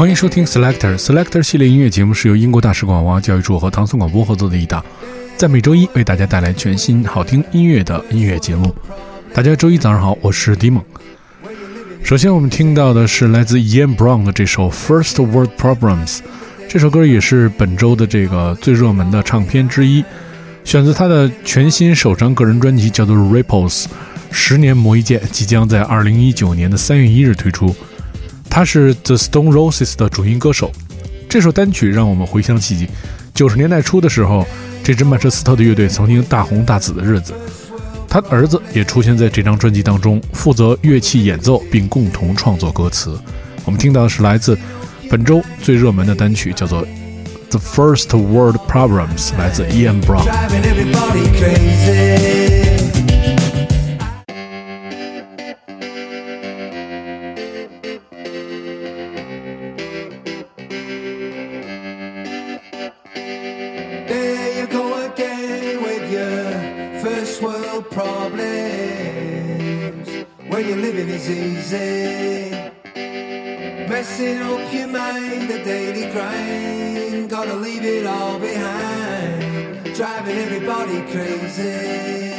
[0.00, 4.82] 欢迎收听 Selector Selector 系列音乐节目，是由英国大使馆文化教育处和唐宋广播合作的一档，
[5.36, 8.74] 在每周一为大家带来全新好听音乐的音乐节目。
[9.34, 10.82] 大家周一早上好，我是迪蒙。
[12.02, 16.20] 首先，我们听到的是来自 Ian Brown 的这首 First World Problems。
[16.66, 20.02] 这首歌也是本周的这个最热门的唱片之一，
[20.64, 23.82] 选择他的全新首张个人专辑，叫做《Ripples》，
[24.30, 27.76] 十年磨一剑，即将在二零一九年的三月一日推出。
[28.50, 30.70] 他是 The Stone Roses 的主音歌手。
[31.28, 32.88] 这首单曲让我们回想起
[33.32, 34.44] 九十年代初的时候，
[34.82, 37.32] 这支曼彻斯特的乐队曾经大红大紫的日子。
[38.08, 43.16] 他的儿子也出现在这张专辑当中，负责乐器演奏并共同创作歌词。
[43.64, 44.58] 我们听到的是来自。
[45.08, 46.86] 本周最热门的单曲叫做
[47.50, 50.24] 《The First World Problems》，来自 Ian Brown。
[70.48, 72.50] When you're living is easy
[73.88, 77.30] Messing up your mind, the daily grind.
[77.30, 79.94] Gotta leave it all behind.
[79.94, 82.29] Driving everybody crazy.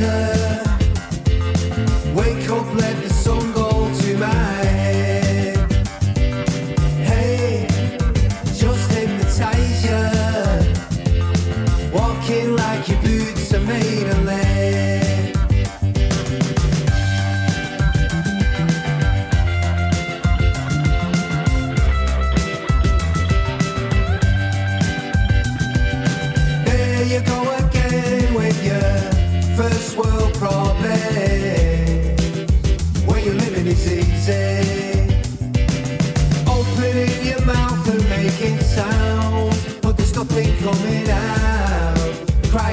[0.00, 0.39] desert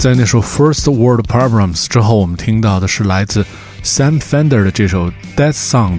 [0.00, 3.44] 在那首《First World Problems》之后，我们听到的是来自
[3.84, 5.98] Sam Fender 的这首《Death Sound》。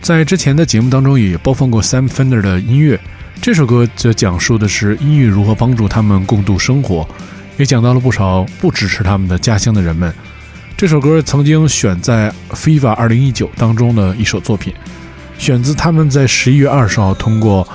[0.00, 3.00] 在之前的节目当中也播放过 Sam Fender 的音乐，
[3.40, 7.04] 这首歌则讲述的是音乐如何帮助他们共度生活，
[7.56, 10.14] 也讲到了不少不支持他们的家乡的人们。
[10.76, 14.72] 这首歌曾经选在 FIFA 2019当中的一首作品，
[15.38, 17.66] 选自他们在十一月二十号通过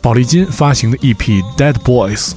[0.00, 2.28] 宝丽金发行的 EP《Dead Boys》。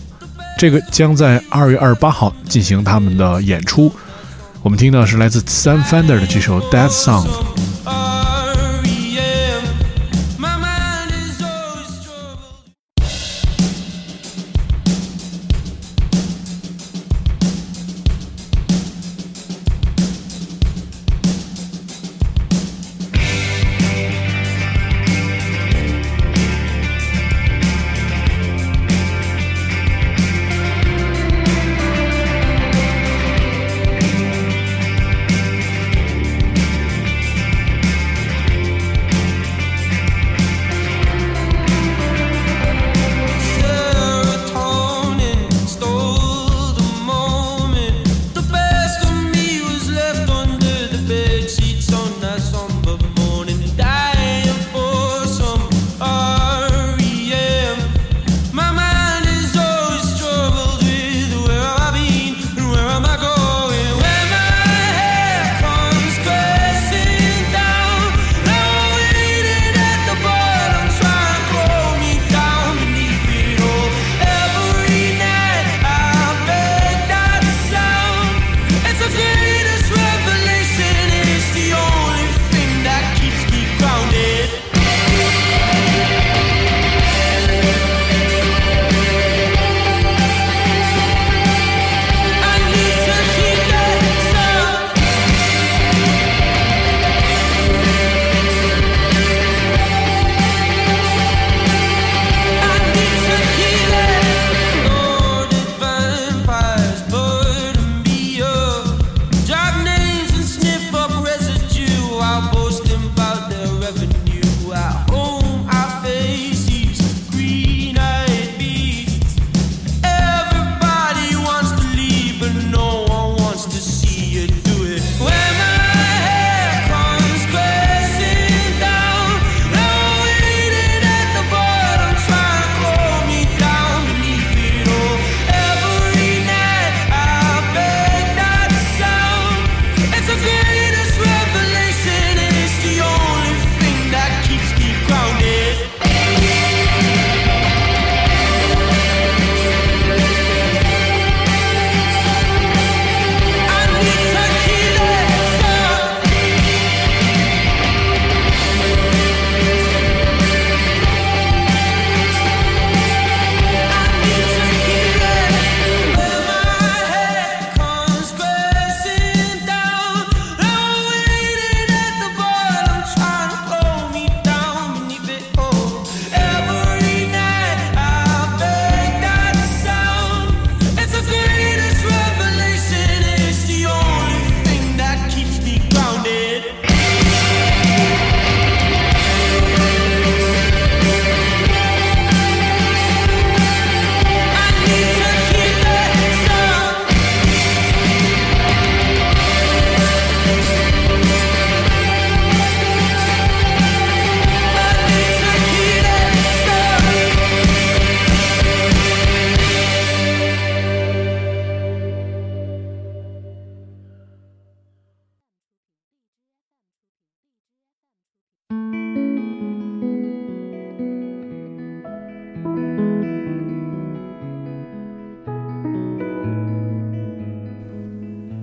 [0.60, 3.90] 这个将在二月二十八号进行他们的演出。
[4.62, 7.28] 我们听到是来自 Sam Fender 的这首《Death Sound》。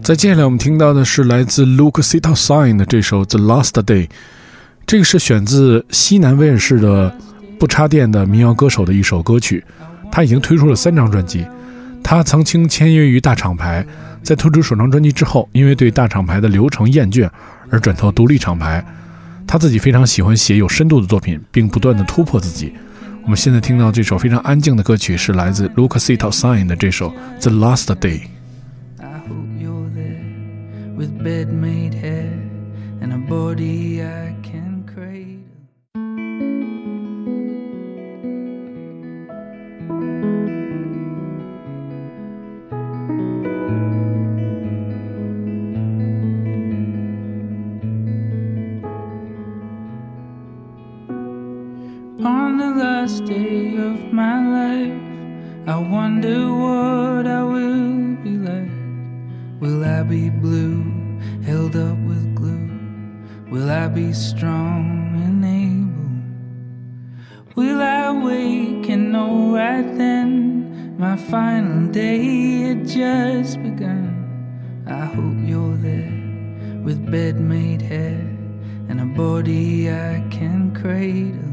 [0.07, 4.07] 在接下来我们听到的是来自 Luke Sita Sign 的这首《The Last Day》，
[4.87, 7.13] 这个是选自西南威尔士的
[7.59, 9.65] 不插电的民谣歌手的一首歌曲。
[10.13, 11.45] 他已经推出了三张专辑。
[12.05, 13.85] 他曾经签约于大厂牌，
[14.23, 17.29] 在推出首张专辑之后，因为对大厂牌的流程厌倦
[17.69, 18.87] 而转投独立厂牌。
[19.45, 22.73] 他自己非常喜欢写有深度的作品，并不断的突破自己。
[23.25, 27.11] 我们现在听到这首非常安静的歌曲是来自 Luke Sita Sign 的这首
[27.41, 28.21] 《The Last Day》。
[30.97, 32.33] with bed made hair
[33.03, 35.45] and a body I can cradle.
[52.25, 55.03] On the last day of my life,
[55.69, 58.71] I wonder what I will be like.
[59.61, 60.86] Will I be blue?
[61.75, 62.71] Up with glue?
[63.51, 66.13] Will I be strong and able?
[67.57, 74.85] Will I wake and know right then my final day had just begun?
[74.87, 78.21] I hope you're there with bed made hair
[78.89, 81.46] and a body I can cradle.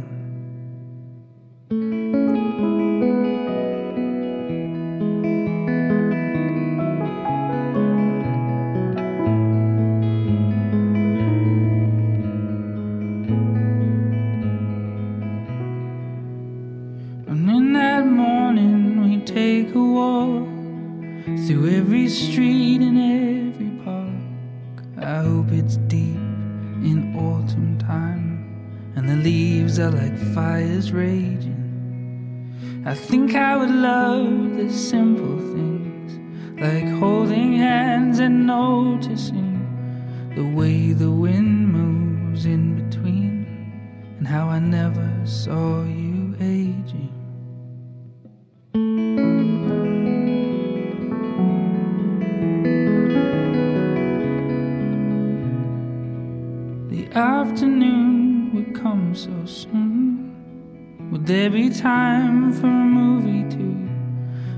[21.23, 24.85] Through every street and every park.
[25.01, 26.17] I hope it's deep
[26.83, 31.61] in autumn time and the leaves are like fires raging.
[32.85, 36.19] I think I would love the simple things
[36.59, 39.53] like holding hands and noticing
[40.35, 43.47] the way the wind moves in between
[44.17, 47.12] and how I never saw you aging.
[57.15, 61.09] Afternoon would come so soon.
[61.11, 63.89] Would there be time for a movie too?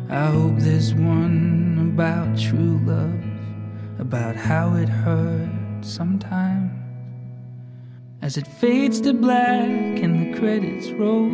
[0.10, 3.24] I hope there's one about true love,
[4.00, 6.72] about how it hurts sometimes.
[8.22, 11.30] As it fades to black and the credits roll,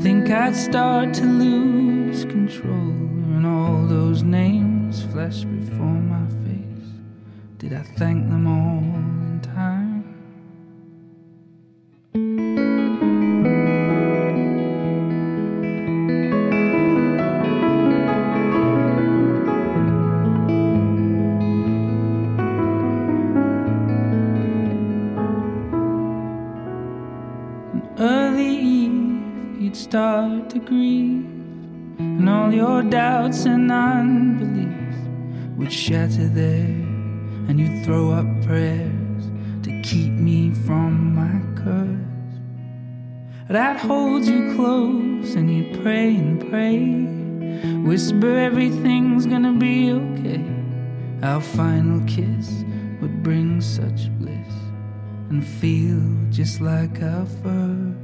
[0.00, 2.92] think I'd start to lose control.
[3.34, 6.90] And all those names flash before my face.
[7.58, 9.01] Did I thank them all
[32.52, 34.68] your doubts and unbelief
[35.56, 36.76] would shatter there,
[37.48, 39.30] and you'd throw up prayers
[39.62, 41.98] to keep me from my curse.
[43.48, 46.78] I'd hold you close, and you'd pray and pray,
[47.88, 50.44] whisper everything's gonna be okay.
[51.22, 52.64] Our final kiss
[53.00, 54.52] would bring such bliss
[55.28, 58.01] and feel just like our first.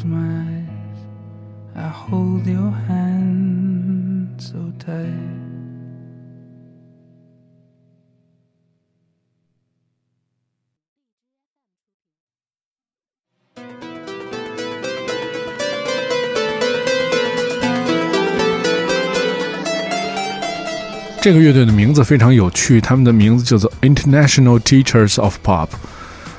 [0.00, 0.64] Close my
[1.76, 5.06] I hold your hand so tight.
[21.22, 25.68] “这个乐队的名字非常有趣，他们的名字叫做 International Teachers of Pop。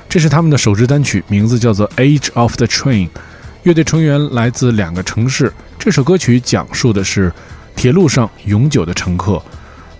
[0.08, 3.08] 这是他们的首支单曲，名字叫做《Age of the Train》。
[3.62, 5.52] 乐队成员来自两个城市。
[5.78, 7.32] 这首歌曲讲述的是
[7.76, 9.40] 铁路上永久的乘客。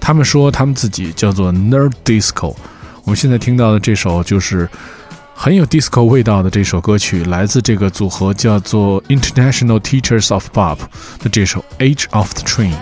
[0.00, 2.56] 他们说他们自己叫做 Nerd Disco。
[3.04, 4.68] 我们现在听到的这首就是
[5.34, 10.78] 很有 disco 味道的这首歌曲，来自这个组合叫做 International Teachers of Pop
[11.20, 12.72] 的这首《Age of the Train》。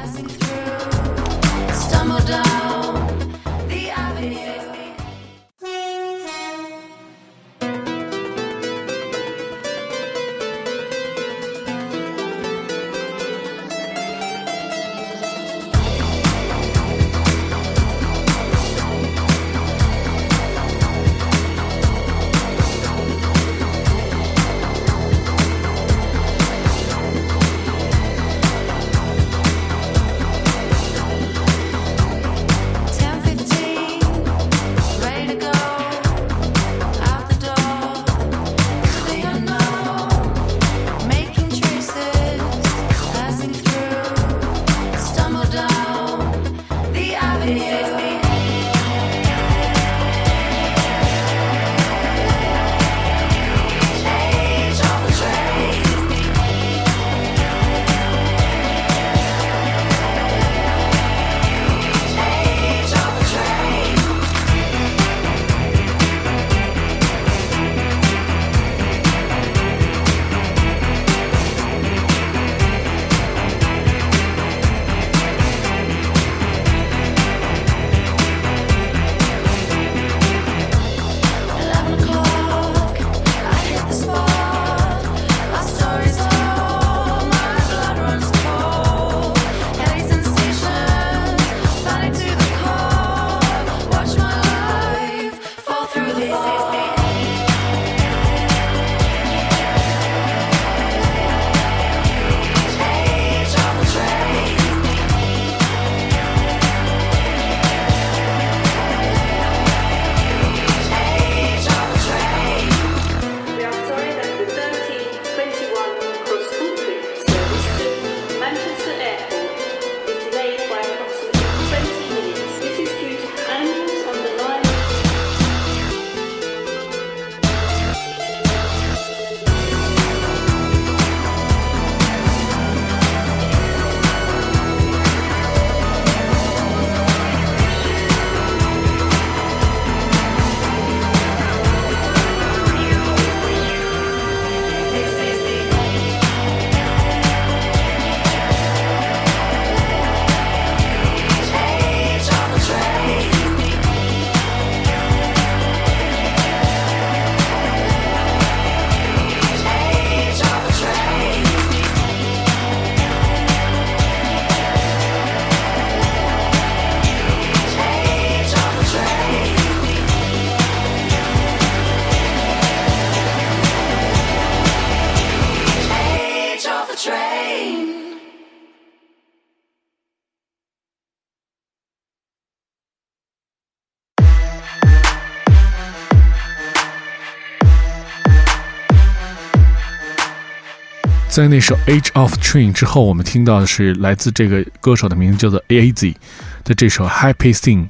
[191.31, 196.17] 在那首《Age of Train》之后，我们听到的是来自这个歌手的名字叫做 A.Z
[196.65, 197.87] 的这首《Happy Thing》，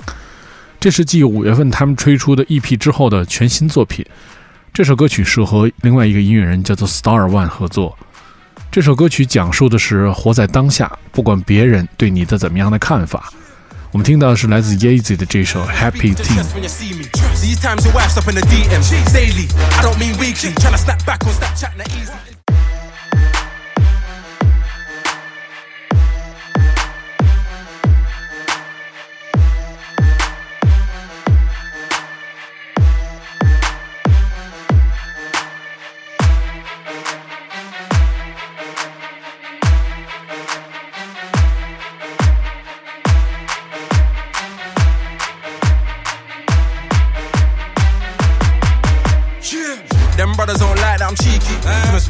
[0.79, 4.05] 这是继五月份他们推出的 EP 之后的全新作品。
[4.75, 7.97] 这首歌曲是和另外一个音乐人叫做 Star One 合作。
[8.71, 13.33] 这首歌曲讲述的是活在当下，不管别人对你的怎么样的看法。
[13.91, 16.45] 我们听到的是来自 Yeezy 的这首《Happy Thing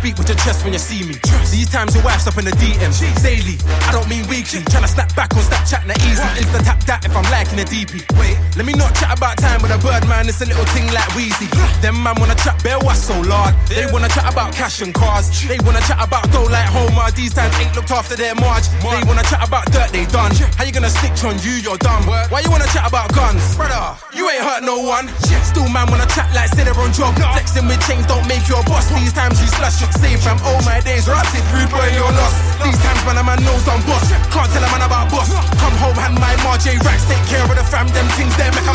[0.01, 1.15] speak with your chest when you see me.
[1.53, 2.89] These times your wife's up in the DM
[3.21, 3.61] daily.
[3.85, 4.65] I don't mean weekly.
[4.73, 6.25] Tryna snap back on Snapchat and easy.
[6.41, 8.01] Insta tap that if I'm liking a DP.
[8.17, 10.25] Wait, let me not chat about time with a bird man.
[10.25, 11.53] It's a little thing like Wheezy.
[11.85, 13.53] Them man wanna chat bare what's so large.
[13.69, 15.29] They wanna chat about cash and cars.
[15.45, 17.13] They wanna chat about dough like Homer.
[17.13, 18.73] These times ain't looked after their marge.
[18.81, 20.33] They wanna chat about dirt they done.
[20.57, 21.61] How you gonna snitch on you?
[21.61, 22.09] You're dumb.
[22.09, 24.01] Why you wanna chat about guns, brother?
[24.17, 25.13] You ain't hurt no one.
[25.45, 27.13] Still man wanna chat like say they're on job.
[27.21, 28.89] Flexing with chains don't make you a boss.
[28.97, 30.39] These times you slash it safe fam.
[30.45, 32.37] Oh my days, ratted rude boy you're lost.
[32.63, 34.07] These times man a man knows I'm boss.
[34.31, 35.31] Can't tell a man about boss.
[35.59, 37.05] Come home hand my Marj racks.
[37.09, 37.89] Take care of the fam.
[37.91, 38.75] Them things they make a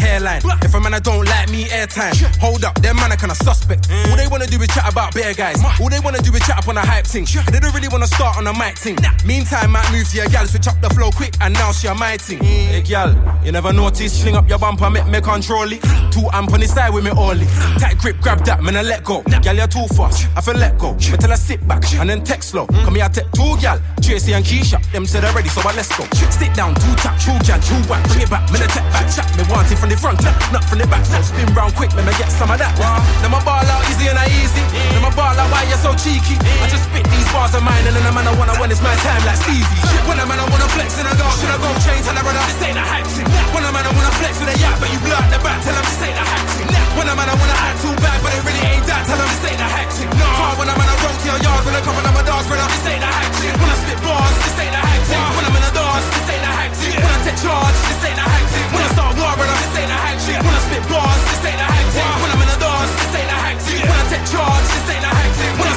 [0.11, 0.41] hairline.
[0.61, 2.15] If a man I don't like me, airtime.
[2.39, 3.87] Hold up, them man are kinda suspect.
[4.09, 5.57] All they wanna do is chat about bear guys.
[5.79, 7.25] All they wanna do is chat up on a hype thing.
[7.51, 8.97] They don't really wanna start on a mic thing.
[9.25, 11.95] Meantime, might move to your gal, switch up the flow quick, and now she a
[11.95, 12.39] my thing.
[12.39, 12.67] Mm.
[12.67, 15.81] Hey gal, you never notice, sling up your bumper, make me control it.
[16.11, 17.47] Two amp on the side with me only.
[17.79, 19.21] Tight grip, grab that, man, I let go.
[19.41, 20.93] Gal, you're too fast, I feel let go.
[20.93, 22.67] Me tell her sit back, and then text slow.
[22.67, 22.83] Mm.
[22.83, 24.79] Come here, I take two gal, Tracy and Keisha.
[24.91, 26.03] Them said already, so I let's go.
[26.31, 28.03] Sit down, two tap, two gal, two whack.
[28.09, 29.27] Bring it back, me the tech back, chat.
[29.37, 30.17] Me want it from the front,
[30.49, 31.05] not from the back.
[31.05, 32.73] So spin round quick, let me get some of that.
[33.21, 34.65] Now my ball out easy and I easy.
[34.97, 36.41] Now my ball out, why you so cheeky?
[36.41, 38.81] I just spit these bars of mine, and then a man I wanna when it's
[38.81, 39.81] my time like Stevie.
[40.09, 42.03] When a man I wanna flex in a dog, should I go change?
[42.09, 43.29] Tell her brother, this ain't a hack thing.
[43.53, 45.61] When a man I wanna flex with a yap, but you blow out the back,
[45.61, 46.67] tell him this ain't a hack thing.
[46.97, 49.29] When a man I wanna act too bad, but it really ain't that, tell him
[49.29, 50.09] this ain't a hack thing.
[50.17, 50.27] No.
[50.57, 52.65] When a man I roll to your yard with a couple of my dogs, brother,
[52.73, 53.53] this ain't a hack thing.
[53.53, 55.21] When I spit bars, this ain't a hack thing.
[55.37, 55.60] When I'm
[56.01, 56.97] in this ain't a hack thing.
[56.97, 58.67] When I take charge, this ain't a hack thing.
[58.73, 60.39] When I start war, brother, this ain't a hack thing.
[60.41, 62.09] When I spit bars, this ain't a hack thing.
[62.21, 63.81] When I'm in a dance, this ain't a hack thing.
[63.85, 65.70] When I take charge, this ain't a hack thing.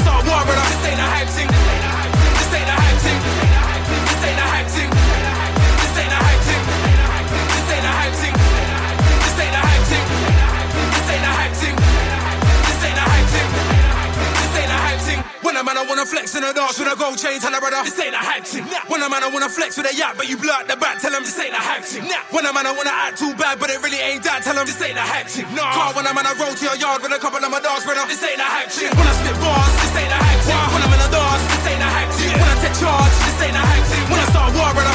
[17.05, 18.65] Gold chain, tell a brother this ain't a hack thing.
[18.89, 21.05] When a man I wanna flex with a yacht, but you blow out the back,
[21.05, 22.09] tell him this ain't a hack thing.
[22.33, 24.65] When a man I wanna act too bad, but it really ain't that, tell him
[24.65, 25.45] this ain't a hack thing.
[25.53, 27.85] Car when a man I roll to your yard with a couple of my dogs,
[27.85, 28.89] brother this ain't a hack thing.
[28.97, 30.65] When I spit bars, this ain't a hack thing.
[30.73, 32.37] When I'm in a dance, this ain't a hack thing.
[32.41, 34.05] When I take charge, this ain't a hack thing.
[34.09, 34.94] When I start war, brother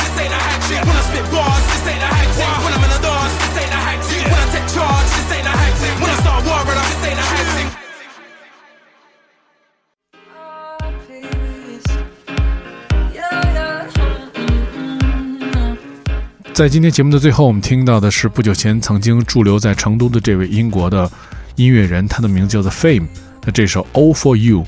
[16.60, 21.10] 在今天节目的最后，我们听到的是不久前曾经驻留在成都的这位英国的
[21.56, 23.08] 音乐人，他的名字叫做 Fame
[23.46, 24.64] 那这首《All for You》，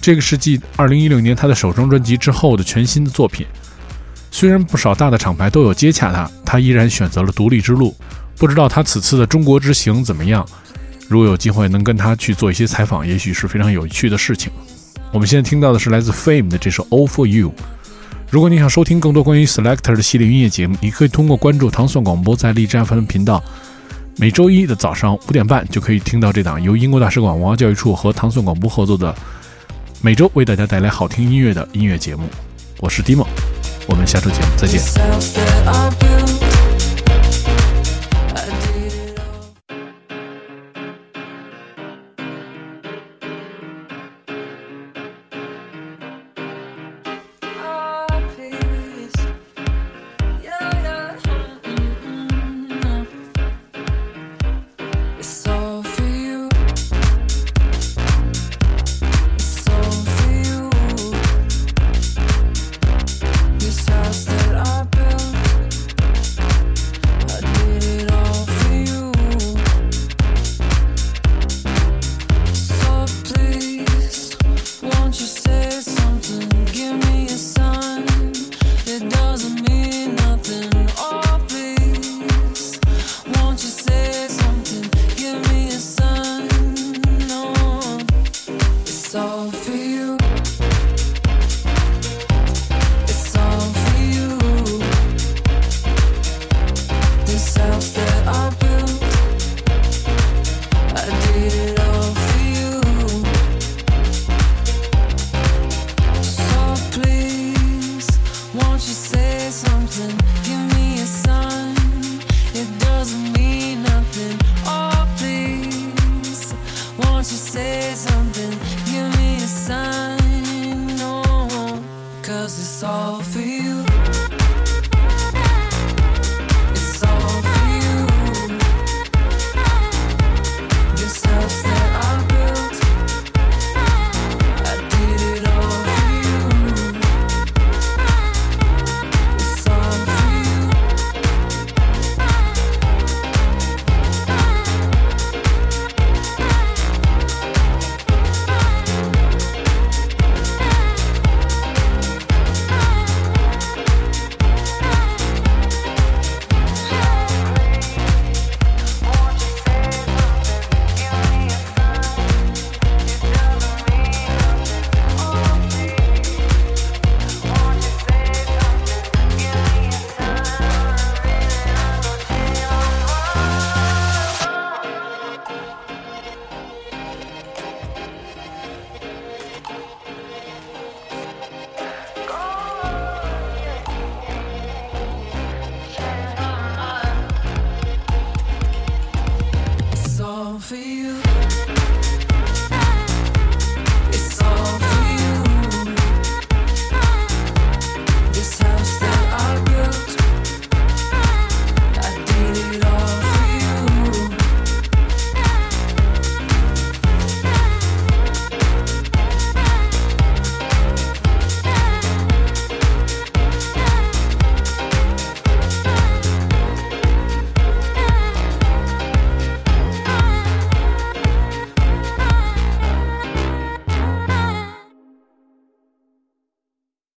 [0.00, 3.46] 这个是继2016年他的首张专辑之后的全新的作品。
[4.30, 7.94] 虽然不少大的厂牌都有接洽他，他依然选择了独立之路。
[8.38, 10.48] 不知道他此次的中国之行怎么样？
[11.08, 14.50] 如果有机会能跟他去做一些采访，也许是非常有趣的事情。
[15.12, 17.50] 我们现在听到的是来自 Fame 的这首《All for You》。
[18.30, 23.42] 如果你想收听更多关于 Selector 的系列音乐节目，你可以通过关注糖蒜广播在荔枝 FM 频道，
[24.18, 29.14] 每周一的早上五点半就可以听到这档由英国大使馆文化教育处和糖蒜广播合作的
[30.02, 32.24] 每周为大家带来好听音乐的音乐节目。
[32.80, 33.26] 我是 Dimo，
[33.86, 34.78] 我们下周节目再见。